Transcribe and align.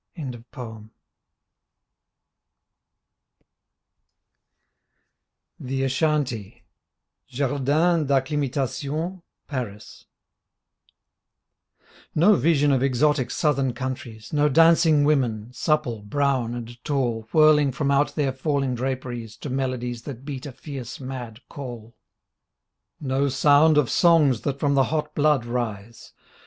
26 0.15 0.45
THE 5.59 5.83
ASHANTEE 5.83 6.63
(Jardin 7.27 8.07
d'AccIimatation, 8.07 9.21
Paris) 9.45 10.05
No 12.15 12.33
vision 12.35 12.71
of 12.71 12.81
exotic 12.81 13.29
southern 13.29 13.73
countries. 13.73 14.33
No 14.33 14.49
dancing 14.49 15.03
women, 15.03 15.53
supple, 15.53 16.01
brown 16.01 16.55
and 16.55 16.83
tall 16.83 17.27
Whirling 17.31 17.71
from 17.71 17.91
out 17.91 18.15
their 18.15 18.33
falling 18.33 18.73
draperies 18.73 19.37
To 19.37 19.51
melodies 19.51 20.01
that 20.05 20.25
beat 20.25 20.47
a 20.47 20.51
fierce 20.51 20.99
mad 20.99 21.41
call; 21.47 21.95
No 22.99 23.29
sound 23.29 23.77
of 23.77 23.91
songs 23.91 24.41
that 24.41 24.59
from 24.59 24.73
the 24.73 24.85
hot 24.85 25.13
blood 25.13 25.45
rise. 25.45 26.13